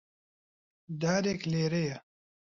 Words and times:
دارێک 1.01 1.41
لێرەیە. 1.51 1.97